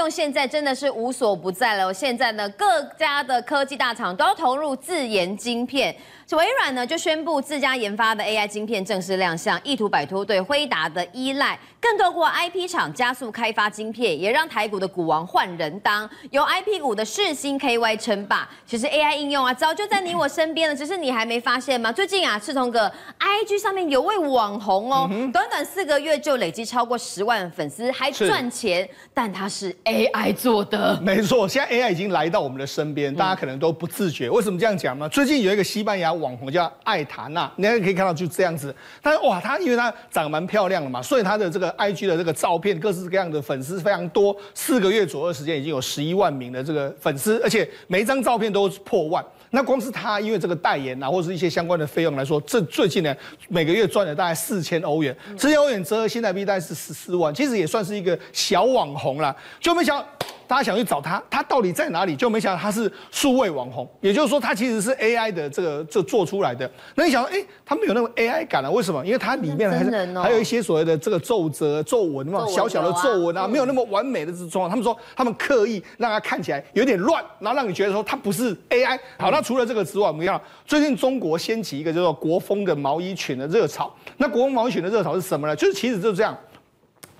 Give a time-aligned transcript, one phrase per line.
[0.00, 1.92] 用现在真的是无所不在了。
[1.92, 5.94] 现在呢，各家的科技大厂都要投入自研晶片。
[6.30, 18.48] 微软呢就宣布自家研发的 AI 晶片正式亮相，意图摆脱对辉达的依赖，更透过 IP 厂加速开发晶片，也让台股的股王换人当，由 IP 股的世星 KY 称霸。
[18.64, 21.90] 其实 AI 应用啊，早就在你我身边了，只是你还没发现吗？
[21.90, 31.00] 最近啊，赤铜哥 IG 上面有位网红哦，嗯、短短四个月就累积超过十万粉丝，还赚钱，但他是 AI 做的。
[31.00, 34.30] 没错，现在 AI 已经来到我们的身边，大家可能都不自觉。
[34.30, 35.08] 为什么这样讲呢？
[35.08, 36.10] 最近有一个西班牙。
[36.20, 38.74] 网红叫艾塔娜，你还可以看到就这样子。
[39.00, 44.36] 但是哇，她因为她长得蛮漂亮的嘛，所以她的这个 IG 的这个照片，各式各样的粉丝非常多。
[44.54, 49.24] 四个月左右的时间，已经有十一万名的这个粉丝，而且每一张照片都破万。
[49.50, 53.14] 那光是他因为这个代言啊，或者是一些相关的费用来说，这最近呢
[53.48, 59.36] 每个月赚了大概四千欧元，四千欧元折合现在币大概是十四万，其实也算是一个小网红了。
[59.60, 60.06] 就没想到。
[60.50, 62.16] 大家想去找他，他到底在哪里？
[62.16, 66.68] 就没想到他是数位网红，也就是说他其实是 AI 的这个这做出来的。
[66.96, 68.72] 那你想说，哎、欸，他没有那种 AI 感了、啊？
[68.72, 69.06] 为什么？
[69.06, 74.68] 因为它里面还是还有一些所谓的这个皱褶、皱纹嘛，小小的皱纹啊，没有那么完美的这种状况。
[74.68, 78.98] 他们说他们刻意让它看起来有点乱，然后让你觉得说它不是 AI。
[79.20, 83.94] 好，那除了这个之外，我们看最近中国掀起一个叫做国风的毛衣裙的热潮。
[84.16, 85.54] 那国风毛衣裙的热潮是什么呢？
[85.54, 86.36] 就是其实就是这样。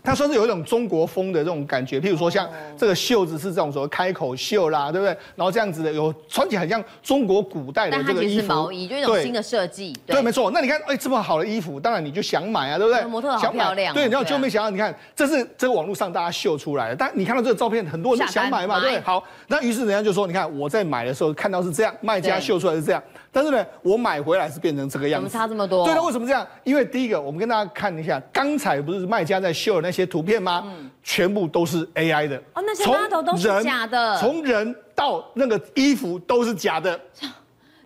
[0.03, 5.17] 它算是有一种中国风的这种感觉，譬如说像这个袖子是这种所谓开口袖啦，对不对？
[5.37, 9.97] 然后这样子的有穿起来很像中国古代的这个衣服，毛衣，就一种新的设计。
[10.07, 10.51] 对，没错。
[10.51, 13.05] 那你看，哎，这么好的衣服，当然你就想买啊，对不对？
[13.05, 13.95] 模特好漂亮。
[13.95, 19.01] 对，然后就没想到，你看，这是这个网络上大家秀出来的，但你看到这个照片，很多人都想买嘛，对。
[19.01, 23.03] 好，那于是人家就说，你看我在买的时候看到是这样，卖家秀出来是这样。
[23.33, 25.85] 但是呢，我买回来是变成这个样子，怎么差这么多？
[25.85, 26.47] 对，那为什么这样？
[26.65, 30.65] 因为第一个，我们跟大家看一下，刚才不是卖家在秀的那些图片吗？
[30.67, 32.37] 嗯，全部都是 AI 的。
[32.55, 34.17] 哦，那些 model 都是假的。
[34.19, 36.99] 从人到那个衣服都是假的。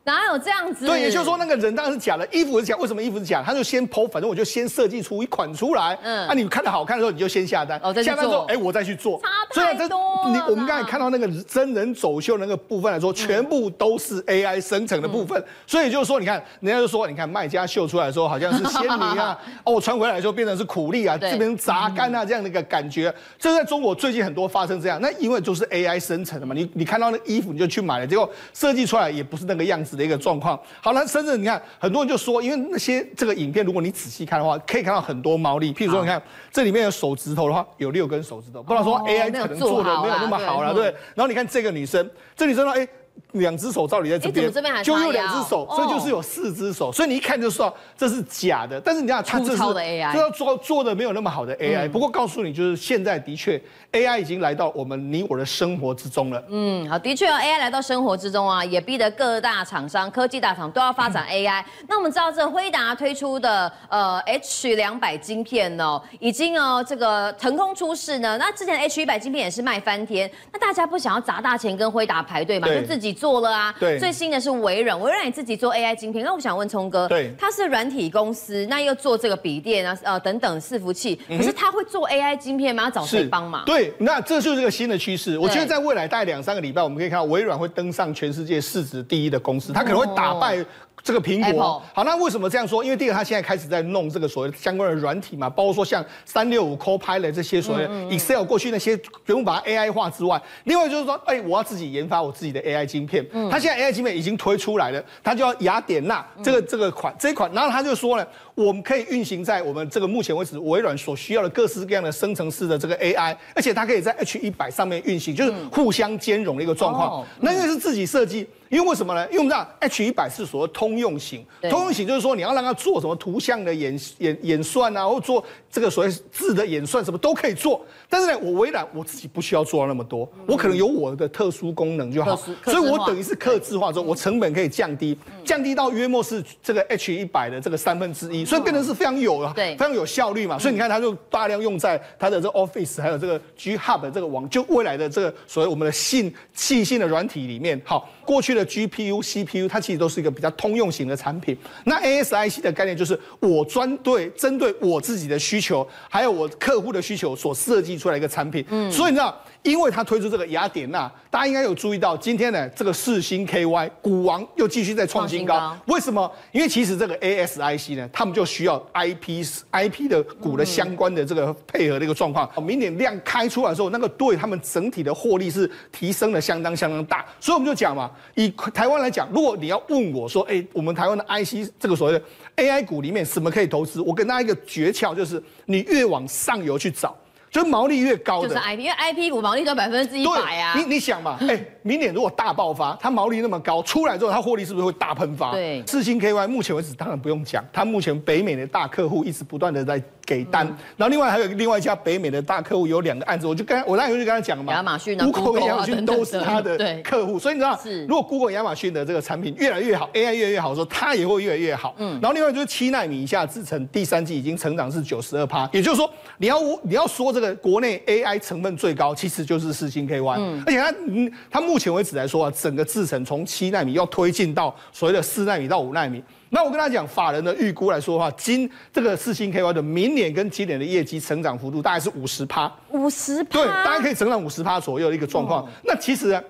[0.04, 0.86] 哪有这样子？
[0.86, 2.76] 对，也就是说那个人当然是假的，衣服是假。
[2.76, 3.42] 为什么衣服是假？
[3.44, 5.98] 他就先 po，反正我就先设计出一款出来。
[6.02, 7.80] 嗯，啊，你看的好看的时候，你就先下单。
[7.82, 9.20] 哦，下单之后，哎，我再去做。
[9.22, 9.64] 差太多。
[9.64, 15.40] 所以这你我们刚才看到那个真人走秀那个部分来说，全部都是 AI 生成的部分。
[15.40, 23.14] 嗯、所以就是说，你看人家就说，你看卖家秀出来的时候好像是仙女啊， 哦，我穿回来的时候变成是苦力啊，这边榨干啊这样的一个感觉。
[23.38, 26.54] 这在中国最近很多发生这样，那因为就是 AI 生成的嘛。
[26.54, 30.58] 你你看到那衣服你就去买了，结果设计出来也不是那个样子的一个状况。
[30.80, 35.72] 好那，甚至你看，很多人就说，因为那些这个影片，如果你仔细看的话，可以看到很多猫腻。
[35.72, 40.84] 譬如说，你看这里面有手指头的话，有六根手指头，不知道说 AI 可能做的没有那么好了，对。
[41.14, 42.88] 然后你看这个女生，这女生呢，哎。
[43.32, 44.52] 两只手到底在这边？
[44.82, 48.80] 就有两只手，所以就是有四只手，所以你一看就知道这是假的。
[48.80, 51.88] 但是你看，它这是就要做做的没有那么好的 AI。
[51.88, 53.60] 不过告诉你，就是现在的确
[53.92, 56.42] AI 已经来到我们你我的生活之中了。
[56.48, 61.64] 嗯，好，的确哦，AI 来到生活之中啊，也逼得各大厂商、科技大厂都要发展 AI。
[61.88, 68.38] 那我们知道，这辉达推出的呃 H 两百晶片哦，已经哦这个腾空出世呢。
[68.38, 73.03] 那之前 H 一百晶片也是卖翻天，那大家不想要砸大钱跟辉达排队嘛，就自己。
[73.12, 76.24] 做了啊，对，最新的是微软，微软也自己做 AI 晶片。
[76.24, 82.84] 那我想问聪哥，对，他是软体公司，那又做这个笔电啊，呃等等伺服器，可是他会做 AI 晶片吗？
[82.84, 83.64] 要找谁帮忙？
[83.64, 85.38] 对，那这就是个新的趋势。
[85.38, 90.64] 我觉得在未来大概两三个礼拜，我们可以看到微软会登上全世界市值第一的公司，他可能会打败。
[91.04, 92.82] 这个苹果好，那为什么这样说？
[92.82, 103.22] 因为第一个，他现在开始在弄这个所谓相关的软体嘛，包括说像三六五 Copilot 这些所谓 Excel 过去那些全部把它 AI 化之外，另外就是说，哎，我要自己研发我自己的 AI 晶片。
[103.32, 117.26] 嗯，他现在 AI 晶片已经推出来了，它叫雅典娜这个这个款这一款，然后它就说了，我们可以运行在我们这个目前为止微软所需要的各式各样的生成式的这个 AI，而且它可以在 H 一百上面运行，就是互相兼容的一个状况。
[117.40, 118.48] 那因为是自己设计。
[118.74, 119.24] 因为为什么呢？
[119.26, 127.86] 因为我们知道 H 一百是所谓通用型，通用型就是说你要让它做什么图像的演演演算啊，或做这个所谓字的演算，什么都可以做。
[128.08, 132.34] 但是呢，我微软我自己不需要做到那么多，我可能有我的特殊功能就好，
[132.64, 140.58] 所以我等于是客制化之后，我成本可以降低，降低到约莫是这个 H 一百的这个三分之一，所以变成是非常有非常有效率嘛。
[140.58, 147.80] 所以你看，它就大量用在它的这个 Office 还有这个 GitHub 这个网，就未来的这个所谓我们的信器性的软体里面。
[147.84, 148.10] 好。
[148.24, 151.56] 过去的 GPU、CPU 它其实都是一个比较通用型的产品。
[151.84, 158.64] 那 ASIC 的概念就是我专对针对我自己的需求，还有我客户的需求所设计出来一个产品。
[158.70, 159.38] 嗯，所以你知道。
[159.64, 165.54] 因为它推出这个雅典娜，大家应该有注意到，今天呢，这个四星 KY 股王又继续在创新高。
[165.54, 166.30] 新高为什么？
[166.52, 172.46] 因为其实这个 ASIC 呢，他们就需要 IP IP 的股的相关的这个配合的一个状况。
[172.62, 177.24] 明年量开出来的时候，那个对他们整体的获利是提升了相当相当大。
[177.40, 182.22] 所以我们就讲嘛，以台湾来讲，如果你要问我说，哎，我们台湾的 IC 这个所谓的
[182.56, 184.02] AI 股里面什么可以投资？
[184.02, 187.16] 我跟大家一个诀窍就是，你越往上游去找。
[187.54, 190.74] 就毛利越高的，就是 IP，因为 IP 股毛利都百分之一百啊。
[190.76, 195.52] 你你想嘛，哎、欸，明年如果大爆发，它毛利那么高，出来之后它获利是不是会大喷发？
[195.52, 200.02] 对，四星 KY 目前为止当然不用讲，它目前北美的大客户一直不断的在。
[200.26, 200.66] 给单，
[200.96, 208.06] 然后另外还有另外一家北美的大客户有两个案子，我就跟我那时候就跟他讲了嘛，亚马逊、Google 跟亚马逊都是他的客户，所以你知道，是。
[208.06, 211.94] 如果 Google、亚马逊的这个产品越来越好，AI 越来越好的时候，它也会越来越好。
[211.98, 226.22] 嗯，然后另外就是七纳米以下制程，第三季已经成长是九十二趴，也就是说，你要你要说这个国内 AI 成分最高，其实就是四星 KY，嗯，而且它嗯，它目前为止来说啊，整个制程从七纳米要推进到所谓的四纳米到五纳米。
[226.50, 235.64] 那我跟他讲，法人的预估来说的话，今这个四星 KY 的明年跟今年的业绩成长幅度大概是五十趴，五十趴，对，大概可以成长五十趴左右的一个状况。
[235.64, 236.42] 哦、那其实呢。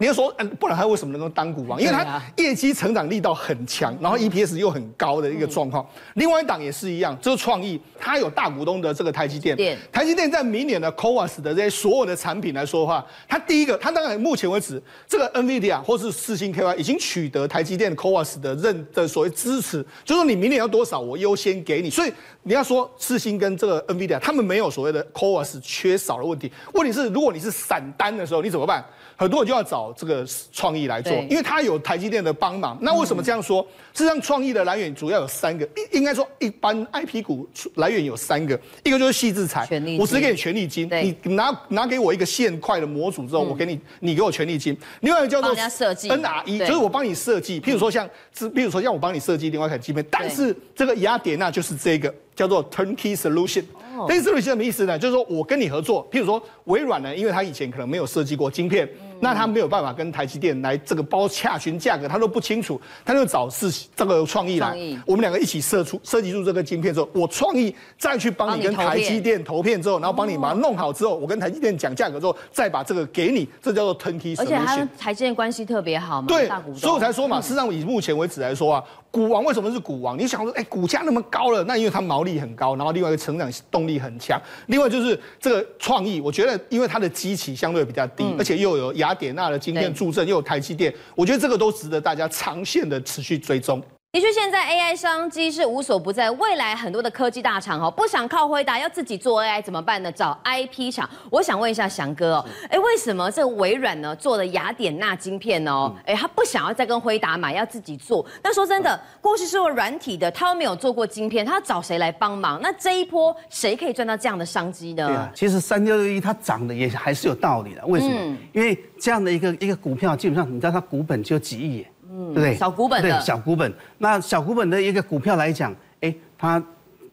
[0.00, 1.78] 你要说，嗯，不然他为什么能够当股王？
[1.78, 5.86] 因为他业绩成长力道很强，然后 EPS 又很高的一个状况。
[6.14, 9.54] 另外一档也是一样，这个创意，它有大股东的这个台积电。
[9.92, 21.90] 台积电在明年的 CoWoS 的这些所有的产品来说的话，它第一个，它当然目前为止，这个 NVIDIA 或是四星 KY 已经取得台积电 CoWoS 的认的所谓支持，就是说你明年要多少，我优先给你。
[21.90, 22.10] 所以
[22.44, 26.50] 你要说四星跟这个 NVIDIA，他们没有所谓的 CoWoS 缺少的问题。
[26.72, 28.82] 问题是，如果你是散单的时候，你怎么办？
[29.20, 32.78] 很多人就要找这个创意来做，因为它有台积电的帮忙。
[32.80, 33.60] 那为什么这样说？
[33.92, 39.68] 实际上，创意的来源主要有三个，应应该说一般 IP 股来源有三个，一个就是矽智财，
[39.98, 44.74] 我只给你权利金，你拿拿给我一个线块的模组之后，我给你，你给我权利金。
[45.00, 53.64] 另外一个叫做 NRE，就是我帮你设计，譬如说像，譬如说像我帮你设计另外一台晶片，但是这个雅典娜就是这个叫做 Turnkey Solution。
[54.08, 54.98] Turnkey Solution 什么意思呢？
[54.98, 58.88] 就是说我跟你合作，譬如说微软呢，因为他以前可能没有设计过晶片。
[59.20, 64.76] 那他没有办法跟台积电来这个包洽询价格，他都不清楚，他就找是这个创意来，
[65.06, 74.34] 我们两个一起设出设计出这个晶片之后，我创意再去帮你跟台积电投片之后，然后帮你把它弄好之后，我跟台积电讲价格之后，再把这个给你，这叫做 turnkey。
[74.38, 78.84] 而且他跟台积电关系特别好嘛，对，所以我才说嘛，事实上以目前为止来说啊。
[79.10, 80.18] 股王为什么是股王？
[80.18, 93.82] 你想说，哎，股价那么高了，那因为它毛利很高，然后另外一个成长动力很强，另外就是这个创意，我觉得因为它的基期相对比较低，嗯、而且又有雅典娜的经验助阵，又有台积电，我觉得这个都值得大家长线的持续追踪。
[94.12, 96.28] 的确，现在 AI 商机是无所不在。
[96.32, 100.10] 未来很多的科技大厂哦，不想靠辉达，要自己做 AI 怎么办呢？
[100.10, 101.08] 找 IP 厂。
[101.30, 105.94] 我想问一下翔哥哦，哎，为什么这个微软呢做的雅典娜晶片哦？
[106.04, 108.26] 哎，他不想要再跟辉达买，要自己做。
[108.42, 112.60] 那说真的，过去是做软体的，他又没有做过晶片，他要找谁来帮忙？
[112.60, 115.06] 那这一波谁可以赚到这样的商机呢？
[115.06, 117.86] 对啊，其实三六六一它涨的也还是有道理的。
[117.86, 118.14] 为什么？
[118.16, 121.86] 嗯、因为这样的一个一个股票，基本上你知道它股本就几亿。
[122.28, 122.54] 对不对？
[122.54, 123.72] 小股本的，对，小股本。
[123.98, 126.62] 那小股本的一个股票来讲，哎，它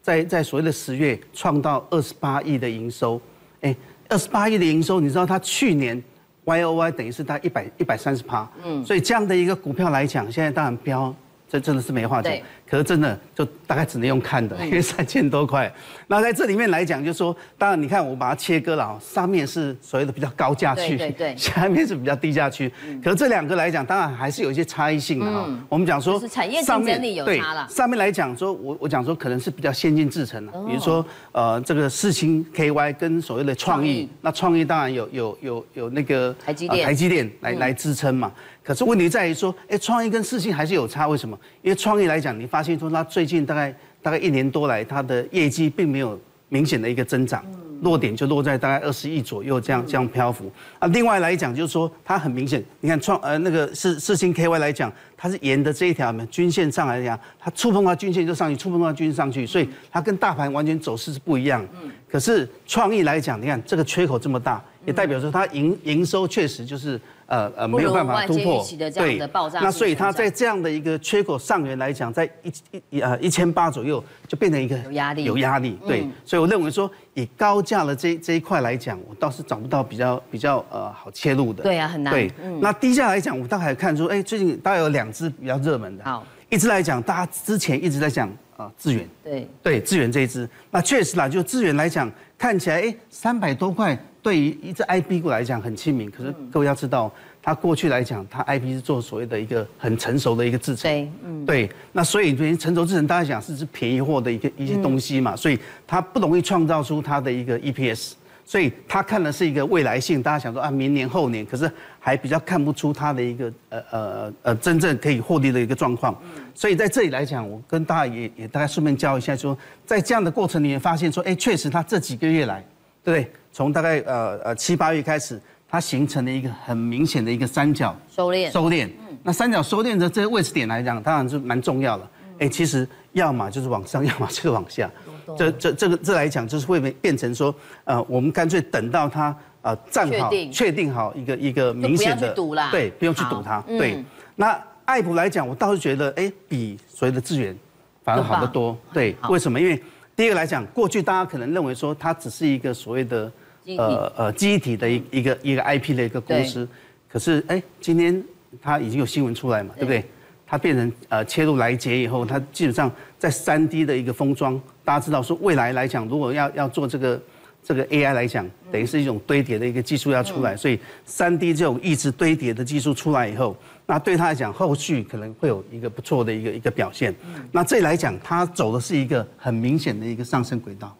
[0.02, 3.20] 在在所谓的十月创到二十八亿的营收，
[3.60, 3.74] 哎，
[4.08, 6.02] 二十八亿的营收，你知道它去年
[6.44, 11.14] Y O Y 等于是它一百一百三十趴，嗯，所以这样的一个股票来讲，现在当然飙。
[11.48, 12.32] 这真的是没话讲，
[12.68, 15.72] 可是真的就大概只能用看的，因为三千多块。
[16.06, 22.70] 那在这里面来讲，就是说，当然你看我把它切割了，上面是所谓的比较高价区，对对对， 下面是比较低价区。
[22.86, 25.44] 嗯、可是这两个来讲，当然还是有一些差异性的哈。
[25.48, 27.66] 嗯、我们讲说，产业竞争力有差了。
[27.68, 38.30] 上面来讲说，我我讲说可能是比较先进制程的，比如说呃这个四星 KY 跟所谓的创意，那创意当然有有有有那个台积电、呃、台积电来来支撑嘛。
[38.68, 41.34] 可是问题在于说，哎，创意跟四星还是有差，为什么？
[41.62, 46.20] 因为创意来讲，你发现说它最近大概大概一年多来，它的业绩并没有
[46.50, 47.42] 明显的一个增长，
[47.80, 50.52] 落点就落在大概二十亿左右这样这样漂浮。
[50.78, 61.66] 啊，另外来讲就是说，它很明显，你看创呃那个四四星 KY 来讲，它是沿着这一条均线上来讲，它触碰到均线就上去，触碰到均线上去，所以它跟大盘完全走势是不一样。
[62.06, 66.98] 可是创意来讲，你看这个缺口这么大，也代表说它营营收确实就是。
[67.28, 69.18] 呃呃，没有办法突破，对，
[69.60, 72.50] 那所以它在这样的一个缺口上缘来讲，在一
[72.88, 81.62] 一呃一千八左右就变成一个有压力，有压力，对，所以我认为说以高价的这这一块来讲，我倒是找不到比较比较呃好切入的。
[81.62, 82.14] 对啊，很难。
[82.14, 86.04] 对，嗯、那低价来讲，我大概看出，哎，最近大概有两只比较热门的。
[86.04, 88.26] 好，一只来讲，大家之前一直在讲
[88.56, 89.06] 啊，智远。
[89.22, 96.10] 对对，智远这一支，那确实啦，就智远来讲，看起来哎，三百多块，对于一只 IP 股来讲很亲民。
[96.10, 97.12] 可是各位要知道。
[97.40, 108.12] 它过去来讲，它 IP 是做所谓的一个很成熟的一个制成，对，嗯，对，那所以对于成熟制成，大家讲是是便宜货的一个一些东西嘛，所以它不容易创造出它的一个 EPS，
[108.48, 116.18] 所以他看的是一个未来性，大家想说啊，明年后年，可是还比较看不出它的一个呃呃呃真正可以获利的一个状况，
[116.54, 122.64] 所以在这里来讲，我跟大家也也大概顺便教一下说，说在这样的过程里面发现说，哎，确实它这几个月来，
[123.04, 123.30] 对不对？
[123.52, 125.38] 从大概呃呃七八月开始。
[125.70, 128.88] 它形成了一个很明显的一个三角收敛，收敛。
[129.22, 132.08] 那三角收敛的这个位置点来讲，当然是蛮重要的。
[132.38, 134.90] 哎，其实要么就是往上，要么就是往下。
[135.36, 142.34] 这这这个这来讲，就是会变成说，呃，我们干脆等到它呃站好，确定好一个一个明显的，
[142.70, 143.60] 对，不用去赌它。
[143.66, 144.04] 对。
[144.36, 147.56] 那爱普来讲，我倒是觉得，哎，比所谓的资源
[148.04, 148.76] 反而好得多。
[148.92, 149.60] 对，为什么？
[149.60, 149.82] 因为
[150.16, 153.30] 第一个来讲，过去大家可能认为说它只是一个所谓的。
[153.76, 156.66] 呃呃，记忆体的一一个一个 IP 的一个公司，
[157.06, 158.24] 可是哎，今天
[158.62, 160.02] 它已经有新闻出来嘛，对不对？
[160.48, 167.20] 它变成呃切入来结以后，它基本上在三 D 的一个封装，大家知道说未来来讲，如果要要做这个
[167.62, 177.14] 这个 AI 来讲，等于是一种堆叠的一个技术要出来，所以三 D 这种抑制堆叠的技术出来以后，那对它来讲，后续可能会有一个不错的一个一个表现。
[177.52, 180.96] 那这里来讲，它走的是一个很明显的一个上升轨道。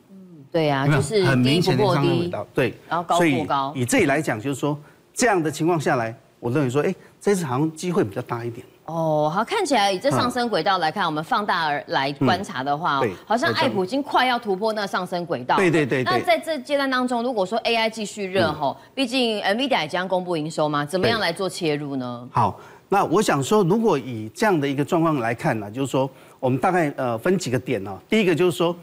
[0.53, 3.73] 对呀、啊，就是很明显的上升轨道，对，然后高过高。
[3.75, 4.79] 以这里来讲，就是说
[5.15, 8.67] 这样的情况下来，我认为说，哎，这次好像机会比较大一点。
[8.89, 15.57] 哦，好，看起来以这上升轨道来看，我们放大而来观察的话，好像爱普已经快要突破那上升轨道。
[15.57, 16.03] 对对对。
[16.05, 22.27] 那在这阶段当中，如果说 AI 继续热吼，毕竟 NVIDIA 也将公布营收嘛，怎么样来做切入呢？
[22.33, 26.09] 好，那我想说，如果以这样的一个状况来看呢，就是说，
[26.41, 27.95] 我们大概呃分几个点呢。
[28.09, 28.75] 第一个就是说。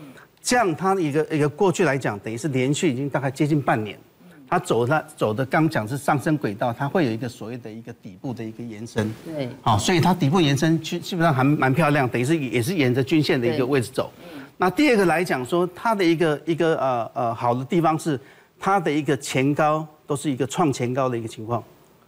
[0.48, 3.98] 这样，它的一个一个过去来讲，等于是连续已经大概接近半年，
[4.48, 9.12] 它走它走的刚讲是上升轨道，它会有一个所谓的一个底部的一个延伸。
[9.25, 14.12] 对，好，所以它底部延伸基基本上还蛮漂亮，等于是也是沿着均线的一个位置走。
[14.58, 18.20] 那第二个来讲说，它的一个一个呃呃好的地方是
[18.60, 21.64] 它的一个前高都是一个创前高的一个情况。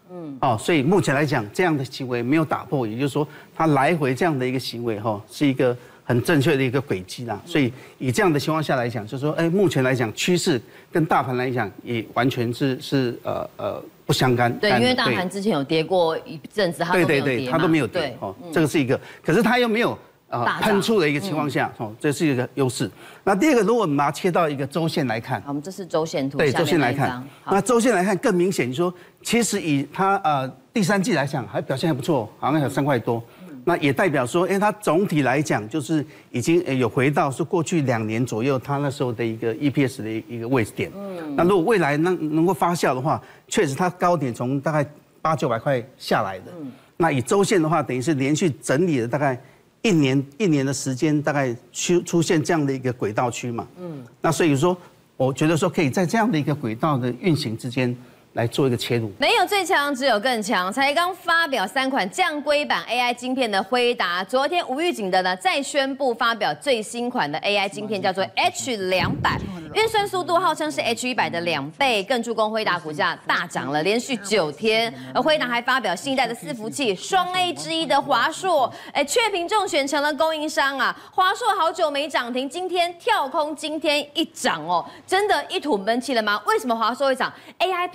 [0.10, 5.75] 嗯，哦，所以目前来讲，这样的行为没有打破，也就是说，它来回这样的一个行为哈，是一个。
[6.07, 10.59] 很正确的一个轨迹啦，所以以这样的情况下来讲，就是说，哎，目前来讲趋势
[10.89, 14.57] 跟大盘来讲也完全是是呃呃不相干。
[14.57, 17.21] 对，因为大盘之前有跌过一阵子，它都没有跌。
[17.21, 18.17] 对对对，它都没有跌。
[18.21, 19.99] 哦，这个是一个，可是它又没有
[20.29, 22.89] 啊喷出的一个情况下，哦，这是一个优势。
[23.25, 26.37] 那第二个，如果我们把它切到一个周线来看，我们这是周线图。
[26.37, 33.21] 对，周线来看，那周线来看更明显，就是说其实以它呃第三季来讲，还表现还不错，好像有三块多。
[33.67, 40.89] 那也代表说，哎，它总体来讲就是已经有回到是过去两年左右它那时候的一个 EPS 的一个位置点。
[40.95, 41.36] 嗯。
[41.36, 44.89] 那如果未来能能够发酵的话，确实它高点从大概
[45.21, 46.45] 八九百块下来的。
[46.57, 46.71] 嗯。
[46.95, 49.38] 那以周线的话，等于是连续整理了大概
[49.81, 53.67] 一年一年的时间，大概出出现这样的一个轨道区嘛。
[53.81, 54.01] 嗯。
[54.21, 54.77] 那所以说，
[55.17, 57.93] 我觉得说可以在这样的一个轨道的运行之间。
[58.38, 60.72] 来做一个切入，没有最强，只有更强。
[60.72, 69.39] 才刚发表三款降规版 AI 晶片的辉达，昨天无预警的呢，再宣布发表最新款的 AI 晶片，叫做 H 两百，
[69.74, 74.94] 运算速度号称是 H 一百的两倍，更助攻辉达股价大涨了连续九天。
[75.15, 80.96] 而辉达还发表新一代的伺服器双 A 之一的华硕，哎，雀屏中选成了供应商啊。
[81.12, 86.39] 华硕好久没涨停，今天跳空，今天一涨哦，真的一吐闷气了吗？
[86.46, 87.89] 为什么华硕会涨？AI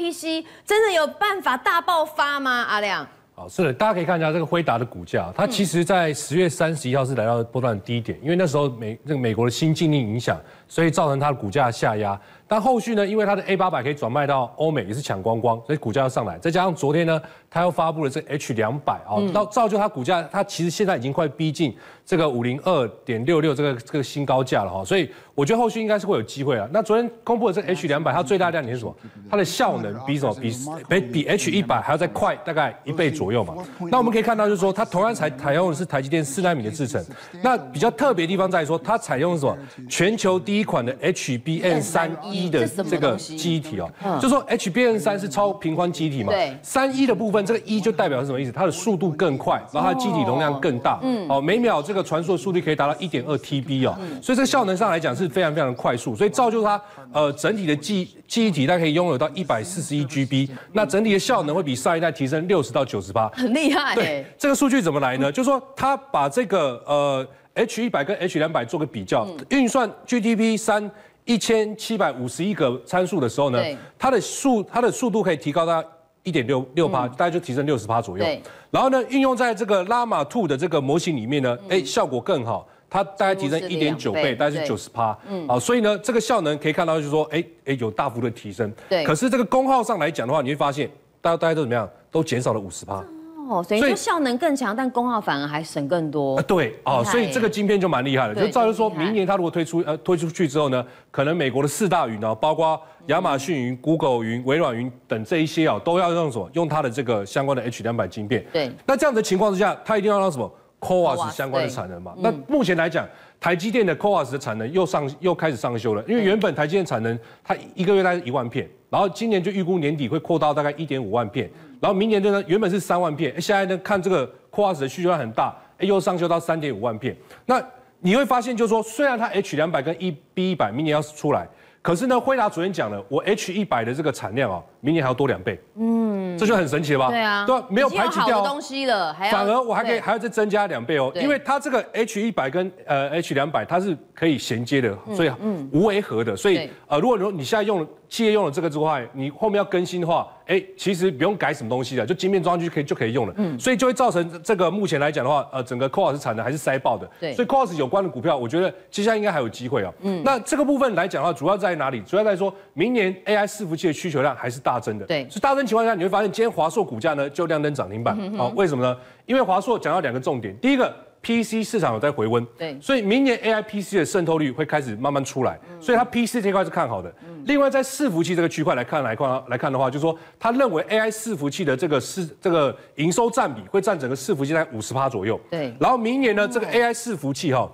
[0.64, 2.62] 真的有办法大爆发吗？
[2.68, 12.18] 阿亮，好，是的，大家可以看一下这个辉达的股价，它其实在十月三十一号是来到波段低点，因为那时候美这个美国的新禁令影响，所以造成它的股价下压。
[12.52, 16.36] 但后续呢，因为它的 A 八百可以转卖到欧美，也是抢光光，所以股价要上来。
[16.36, 17.18] 再加上昨天呢，
[17.48, 25.08] 它又发布了这 H 两百啊，到造就它股价，它其实现在已经快逼近这个五零二点六六这个这个新高价了哈，所以。
[25.34, 26.68] 我觉得后续应该是会有机会啊。
[26.70, 28.94] 那昨天公布的这个 H 两百，它最大亮点是什么？
[29.30, 30.34] 它的效能比什么？
[30.34, 30.52] 比
[30.86, 33.54] 比比 H 一百还要再快大概一倍左右嘛。
[33.90, 37.02] 那我们可以看到，就是说它同样采采用的是台积电四纳米的制程。
[37.42, 39.56] 那比较特别的地方在于说，它采用什么？
[39.88, 48.52] 全球第一款的 HBM 三 E 一的这个机体哦，嗯就说 HBN 三是超平宽机体嘛，对三一的部分，这个一就代表是什么意思？
[48.52, 56.80] 它的速度更快，然后它的机体容量更大，嗯，哦，每秒这个传输的速率可以达到一点二 TB 哦，所以这个效能上来讲是非常非常的快速，所以造就它
[57.12, 63.94] 呃整体的记记忆体它可以拥有到一百四十一 GB，那整体的效能会比上一代提升六十到九十八，很厉害。
[63.94, 65.30] 对，这个数据怎么来呢？
[65.30, 67.26] 就是说它把这个呃。
[67.54, 70.90] H 一百跟 H 两百做个比较，运算 GDP 三
[71.24, 73.62] 一千七百五十一个参数的时候呢，
[73.98, 75.82] 它的速它的速度可以提高到
[76.24, 78.24] 一点六六趴，大概就提升六十趴左右。
[78.70, 85.16] 然后呢，运用在这个拉马兔的这个模型里面呢，哎，效果更好，它大概提升一点九倍，大概是九十趴。
[85.28, 88.72] 嗯，好，所以呢，这个效能可以看到就是说，哎哎，有大幅的提升。
[88.88, 89.04] 对。
[89.04, 93.04] 可是这个功耗上来讲的话，你会发现，大家大家都怎么样，都减少了五十趴。
[93.48, 96.36] 哦，所以说效能更强，但功耗反而还省更多。
[96.36, 106.50] 呃，对，哦，所以这个晶片就蛮厉害的，就照着说明年它如果推出呃推出去之后呢，可能美国的四大云呢，包括亚马逊云、Google 云、微软云等这一些啊，都要用什么？
[106.54, 108.44] 用它的这个相关的 H 两百晶片。
[108.52, 108.70] 对。
[108.86, 110.50] 那这样的情况之下，它一定要让什么
[110.82, 112.12] CoWoS 相关的产能嘛？
[112.18, 113.08] 那目前来讲，
[113.40, 121.48] 台积电的 CoWoS 的产能又上又开始上修了，因为原本台积电产能它一个月大概一万片，然后今年就预估年底会扩到大概一点五万片。
[121.80, 127.16] 然后明年呢，原本是三万片，现在呢看这个 CoWoS 的需求量很大，又上修到三点五万片。
[127.46, 127.62] 那
[128.00, 131.46] 你会发现，就是说，虽然它 H 两百跟 E B 一百明年要出来，
[131.82, 135.60] 可是呢，辉达昨天讲了，我 H 一百的这个产量啊，明年还要多两倍。
[135.74, 137.08] 嗯，这就很神奇了吧？
[137.08, 145.32] 对啊，对，没有排挤掉东西了，还反而我还可以还要再增加两倍哦，因为它这个 H 一百跟呃 H 两百它是可以衔接的，所以
[145.72, 153.34] 无违和的，所以呃，如果说你现在用企业用了这个之外，你后面要更新的话，哎，其实不用改什么东西的，就晶片装上去可以就可以用了。
[153.36, 157.08] 嗯，所以就会造成这个目前来讲的话，呃，整个 CoWoS 产能还是塞爆的。
[157.20, 159.94] 对，所以 CoWoS 有关的股票，我觉得接下来应该还有机会哦。
[160.00, 162.00] 嗯，那这个部分来讲的话，主要在哪里？
[162.02, 165.06] 主要在说明年 AI 伺服器的需求量还是大增的。
[165.06, 168.16] 对，所以大增情况下，你会发现今天华硕股价呢就亮灯涨停板。
[168.36, 168.96] 好，为什么呢？
[169.26, 170.94] 因为华硕讲到两个重点，第一个。
[171.22, 177.12] PC 市场有在回温，对，所以明年 AI PC 的渗透率会开始慢慢出来，所以它 PC 这块是看好的。
[177.44, 185.72] 另外，在伺服器这个区块来看来看来看的话，就是说他认为 AI 伺服器的这个是这个营收占比会占整个伺服器在五十趴左右，对。
[185.78, 187.70] 然后明年呢，这个 AI 伺服器哈。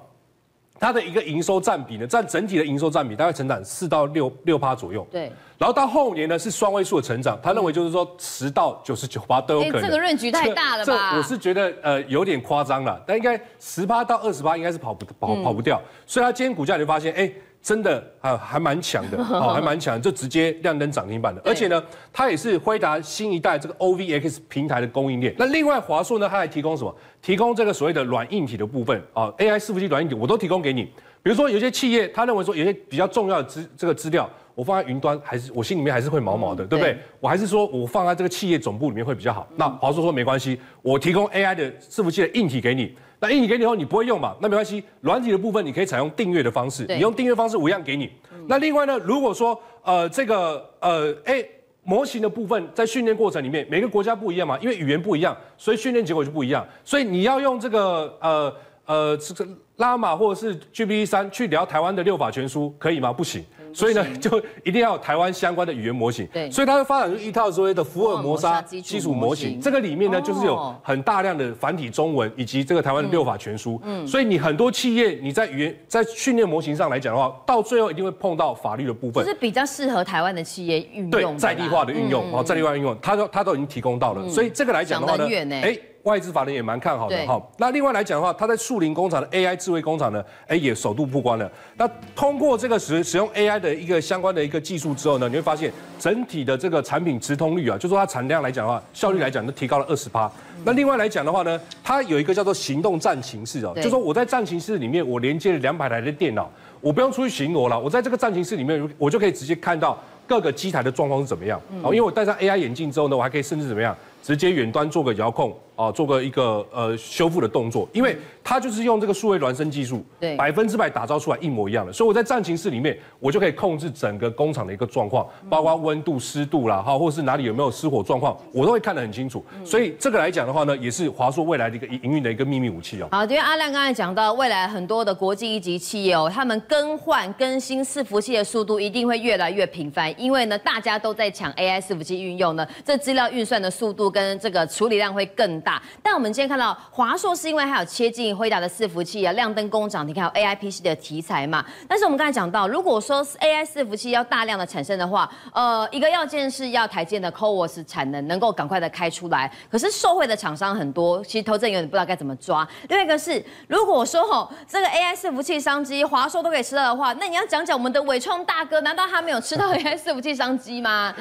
[0.81, 5.07] 它的一个营收占比呢，占整体的营收占比大概成长四到六六趴左右。
[5.11, 9.91] 对，然后到后年呢是双位数的成长，他认为就是说十到九十九趴都有可能。
[9.91, 11.11] 这个 range 太大了吧？
[11.13, 15.81] 这我是觉得呃有点夸张了，但应该十趴到二十趴应该是跑不跑跑不掉。
[16.07, 17.31] 所以它今天股价你就发现哎。
[17.63, 21.41] 真的啊，还蛮强的， 哦，还蛮强，就直接亮灯涨停板的。
[21.45, 25.35] 而且呢，它也是辉达新一代这个 OVX 平台的供应链。
[25.39, 26.95] 那另外华硕呢，它还提供什么？
[27.21, 30.85] 提供这个所谓的软硬体的部分啊，AI 伺服器软硬体我都提供给你。
[31.23, 34.29] 比如说有些企业，他认为说有些比较重要的资这个资料。
[34.59, 36.99] 我放在云端还是我心里面还是会毛毛的，对不对？
[37.21, 39.47] 我还是说我放在这个企业总部里面会比较好。
[39.55, 42.93] 那华硕说没关系，我提供 AI 的伺服器的硬体给你。
[43.21, 44.35] 那硬体给你以后你不会用嘛？
[44.41, 48.11] 那没关系，软体的部分你可以采用订阅的方式，你用订阅方式我一样给你。
[48.49, 51.45] 那另外呢，如果说呃这个呃哎
[51.85, 56.67] 模型的部分在训练过程里面，每个国家不一样嘛，因为语言不一样，所以训练结果就不一样。
[56.85, 58.53] 所以你要用这个呃
[58.89, 59.47] 呃这个
[59.77, 63.13] 拉玛或者是 GPT 三去聊台湾的六法全书，可以吗？
[63.13, 63.45] 不行。
[63.75, 66.27] 所以呢，就一定要有台湾相关的语言模型。
[66.33, 69.61] 对，所以它会发展出一套所谓的福尔摩沙基础模型。
[69.61, 73.79] 这个里面呢，就是有很大量的繁体中文以及这个台湾的六法全书。
[73.85, 79.23] 嗯，所以你很多企业你在语言在训练模型上来讲的话，到最后一定会碰到法律的部分。
[79.23, 81.11] 就是比较适合台湾的企业运用。
[81.11, 84.27] 对，在地化的运用，哦，在地化运用，它都它都已经提供到了。
[84.31, 85.79] 所以这个来讲的话呢，哎。
[86.09, 87.41] 外资法人也蛮看好的哈。
[87.59, 91.51] 那另外来讲的话，它在树林工厂的 AI 智慧工厂呢，哎，也首度曝光了。
[91.77, 100.31] 那通过这个使使用 AI 的一个相关的一个技术之后呢，你会发现整体的这个产品直通率啊，就说它产量来讲的话，效率来讲都提高了二十八。
[100.65, 111.61] 那另外来讲的话呢，它有一个叫做行动战情室哦，就说我在战情室里面，我连接了两百台的电脑，我不用出去巡逻了，我在这个战情室里面，我就可以直接看到各个机台的状况是怎么样。
[111.83, 115.57] 哦，因为我戴上 AI 眼镜之后呢，我还可以甚至怎么样，直接远端做个遥控。
[115.79, 129.45] 啊，做个一个呃修复的动作，因为它就是用这个数位孪生技术，对，百分之百打造出来一模一样的，所以我在战情室里面，我就可以控制整个工厂的一个状况，包括温度、湿度啦，哈，或是哪里有没有失火状况，我都会看得很清楚。
[129.65, 133.07] 所以这个来讲的话呢，也是华硕未来的一个营运的一个秘密武器哦。
[133.13, 145.81] 好，因为阿亮刚才讲到，未来很多的国际一级企业哦，他们更换更新伺服器的速度一定会越来越频繁，因为呢，大家都在抢 AI 伺服器运用呢，这资料运算的速度跟这个处理量会更大。
[146.03, 151.65] 但我们今天看到华硕是因为还有切进辉达的伺服器啊，亮灯工厂，你看有 AI PC 的题材嘛。
[151.87, 159.51] 但是我们刚才讲到，如果说 AI 伺服器要大量的产生的话，呃，一个要件是要台积的 CoWoS 产能能够赶快的开出来。
[159.71, 162.67] 可是受惠的厂商很多，其实投资人有点不知道该怎么抓。
[162.89, 171.15] 另外一个是，如果说吼这个 AI 伺服器商机华硕都可以吃到的话，那你要讲讲我们的纬创大哥，难道他没有吃到 AI 伺服器商机吗？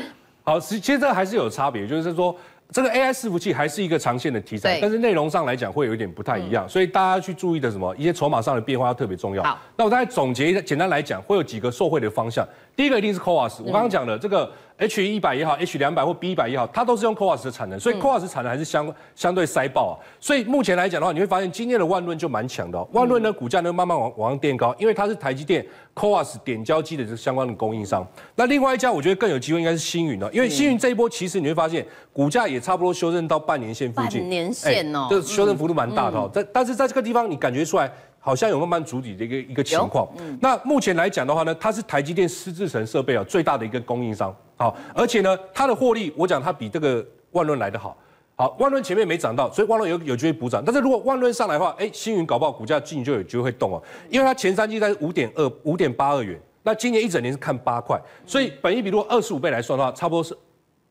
[0.44, 2.36] 好，其实这还是有差别，就是说
[2.72, 9.42] 这个 AI 伺服器还是一个长线的题材，但是内容上来讲会有一点不太一样，嗯、所以大家去注意的什么一些筹码上的变化要特别重要。
[9.42, 12.46] 好，那我大概总结一下，简单来讲会有几个受惠的方向。
[12.78, 14.50] 第一个一定是 CoWoS，我刚刚讲的这个。
[14.80, 19.94] H 一百也好，H 两百或 B 一百也好，它都是用 CoWoS 的产能，所以 CoWoS 产能还是相相对塞爆啊。
[20.20, 22.88] 所以目前来讲的话，你会发现今天的万润就蛮强的哦。
[22.92, 28.06] 万润呢，股价呢慢慢往往上垫高，因为它是台积电 CoWoS 点胶机的这相关的供应商。
[28.36, 36.30] 那另外一家我觉得更有机会应该是星云哦，因为星云这一波其实你会发现股价也差不多修正到半年线附近，半年线哦，这修正幅度蛮大的哦。
[36.32, 37.92] 但但是在这个地方你感觉出来。
[38.20, 40.08] 好像有慢慢筑底的一个一个情况。
[40.20, 44.36] 嗯、那目前来讲的话呢，它是台积电湿制成设备啊最大的一个供应商。
[44.56, 47.96] 好，而且呢，它的获利，我讲它比这个万润来得好。
[48.36, 50.62] 好，万润前面没涨到，所以万润有有机会补涨。
[50.66, 60.38] 但是如果万润上来的话，哎，星云搞不好股价近就有机会动哦，因为它前三季在五点二、五点八二元，那今年一整年是看八块，所以本一比如果二十五倍来算的话，差不多是。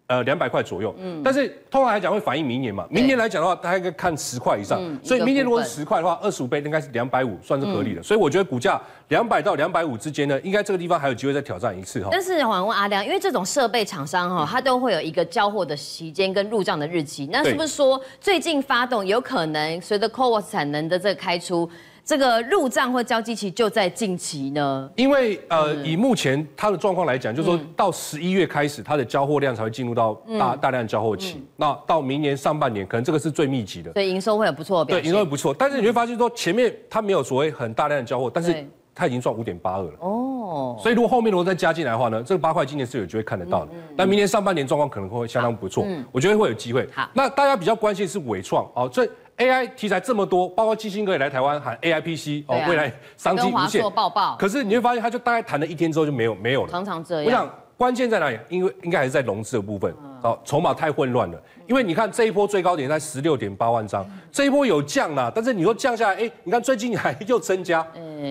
[0.08, 12.10] 呃，两百块左右，嗯，但是通常来讲会反映明年嘛，明年来讲的话，大概应该看十块以上，嗯、所以明年如果是十块的话，二十五倍应该是两百五，算是合理的，嗯、所以我觉得股价两百到两百五之间呢，应该这个地方还有机会再挑战一次哈。
[12.12, 21.68] 但是我想问阿亮，因为这种设备厂商哈，它都会有一个交货的时间跟入账的日期，那是不是说最近发动有可能随着 CoWoS 产能的这个开出？
[22.06, 31.38] 这个入账或交机期就在近期呢，因为呃，嗯、以目前它的状况来讲，就是说到十一月开始，它的交货量才会进入到大、嗯、大量交货期。
[31.38, 35.02] 嗯、那到明年上半年，可能这个是最密集的，对营收会有不错的表现。
[35.02, 38.64] 对营收会不错，但是你会发现说前面它没有所谓很大量的交货，但是
[38.94, 39.94] 它已经赚五点八二了。
[39.98, 43.72] 哦，所以如果后面如果再加进来的话呢，这个八块今年是有机会看得到的。
[43.72, 46.88] 嗯嗯、但明年上半年状况可能会相当不错，嗯、我觉得会有机会。
[46.94, 49.10] 好，那大家比较关心的是伟创哦，所以。
[49.38, 53.82] AI 题材这么多，包括基辛格也来台湾喊 AI PC 哦，未来商机无限。
[53.92, 56.70] 抱抱可是你会发现，他就大概谈了一天之后就没有没有了。
[56.70, 57.24] 常常这样。
[57.24, 58.38] 我想关键在哪里？
[58.48, 59.94] 因为应该还是在融资的部分。
[60.22, 61.40] 哦，筹码太混乱了。
[61.66, 67.86] 因为你看这一波最高点在十六点八万张，这一波有降了，但是你说降下来，哎，你看最近还又增加，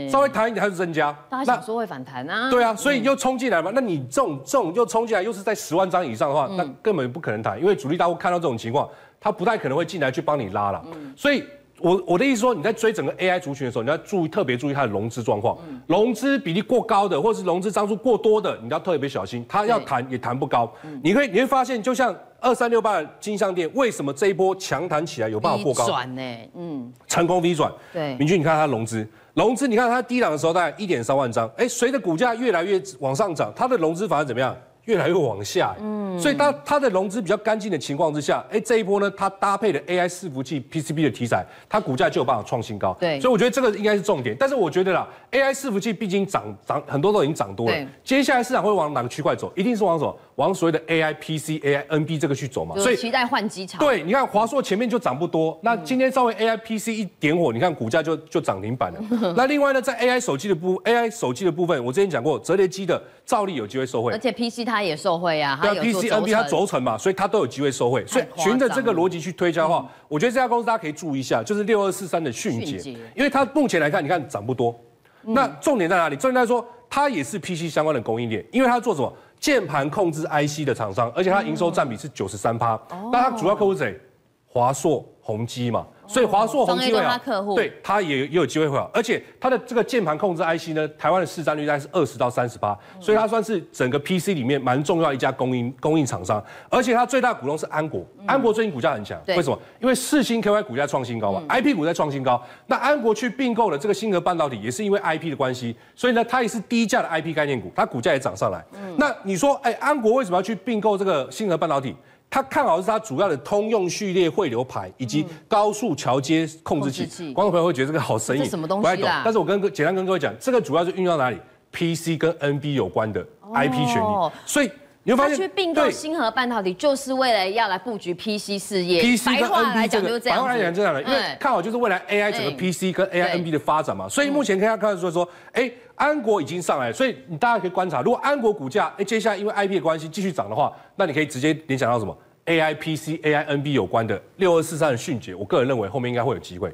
[0.09, 1.15] 稍微弹一点还是增加。
[1.29, 2.49] 大家想说会反弹啊？
[2.49, 3.71] 对啊，所以又冲进来嘛。
[3.73, 8.89] 那你这种这种又冲进来，又是在十万张以上的话，那根本不可能弹，因为主力大户看到这种情况，
[9.25, 10.85] 他不太可能会进来去帮你拉了。
[11.17, 11.43] 所以。
[11.81, 15.57] 我我的意思说，你在追整个 AI 族群的时候，你要注意特别注意它的融资状况，
[15.87, 20.73] 融资比例过高的，或者是融资张数过多的，你要特别小心，它要谈也谈不高。
[21.03, 25.85] 你会你会发现，就像二三六八的金像电，为什么这一波强弹起来有办法过高？
[25.85, 26.21] 转呢？
[26.55, 27.69] 嗯，成功 V 转。
[27.91, 34.55] 对，明君，你看它融资，融资，你看它低档的时候大概一点三万张，哎，随着股价越来越往上涨，它的融资反而怎么样？
[34.85, 44.35] 越来越往下，嗯，所以它它的融资比较干净的情况之下，哎，这一波呢，它搭配的 AI 伺服器 PCB 的题材，它股价就有办法创新高，对，所以我觉得这个应该是重点。
[44.39, 49.51] 但是我觉得啦，AI 伺服器毕竟涨涨很多都已经涨多了，接下来市场会往哪个区块走？
[49.55, 50.17] 一定是往什么？
[50.35, 52.75] 往所谓的 AI PC、AI NB 这个去走嘛？
[52.77, 53.79] 所以期待换机场。
[53.79, 58.99] 对，你看华硕前面就涨不多，那今天稍微 AI PC 一点火，你看股价就就涨停板了。
[59.37, 65.57] 那另外呢，在 AI 手机的部 AI 手机的部分，我之前讲过，折叠机的照例有机会受惠，而且 PC 它也受惠呀。
[65.61, 68.05] 对 NB 它轴承嘛，所以它都有机会收回。
[68.05, 72.77] 所以循着这个逻辑去推敲的话，嗯、我觉得这家公司大家可以注意一下，就是六二四三的迅捷，
[73.15, 74.77] 因为它目前来看，你看涨不多。
[75.23, 76.15] 嗯、那重点在哪里？
[76.15, 79.11] 重点在说，它也是 PC 相关的供应链，因为它做什么？
[79.37, 82.79] 键盘控制 IC 的厂商，而且它营收占比是九十三趴。
[83.11, 83.99] 那它主要客户是谁？
[84.47, 85.85] 华硕、宏基嘛。
[86.07, 87.17] 所以华硕、宏基会好，
[87.55, 99.59] 对，它也也有机会会好，而且它的这个键盘控制 IC 呢，台湾的市占率大概是二十到三十八，所以它算是整个 PC 里面蛮重要一家供应供应厂商，而且它最大股东是安国，安国最近股价很强，为什么？
[99.81, 108.63] 因为四星 KY 股价创新高嘛，IP 股在创新高，那安国去并购了这个星河半导体，也是因为 IP 的关系，所以呢，它也是低价的 IP 概念股，它股价也涨上来。
[108.97, 111.95] 那你说，哎，安国为什么要去并购这个星河半导体？
[112.29, 117.31] 他看好的是它主要的通用序列汇流排以及高速桥接控制器。
[117.33, 119.09] 观众朋友会觉得这个好神隐，什么东西不太懂。
[119.23, 121.37] 但是我跟简单跟各位讲，这个主要是运用到哪里
[121.71, 124.31] ？PC 跟 NB 有关的 IP 权利。
[124.45, 124.69] 所以
[125.07, 129.03] 你会发现，他去并购星河半导体，就是为了要来布局 PC 事业。
[129.03, 134.09] PC 跟 NB 这个，白话来讲这样的，因为看好就是未来 AI 整个 PC 跟 AI NB 的发展嘛。
[134.09, 146.73] 所以目前可以看到说说，哎，安国已经上来，所以你大家可以观察，如果安国股价哎接下来因为 IP 的关系继续涨的话，那你可以直接联想到什么？AI PC、AI NB 有关的六二四三的迅捷，我个人认为后面应该会有机会。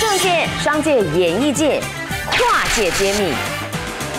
[0.00, 1.80] 政界、商界、演艺界
[2.32, 3.32] 跨界揭秘，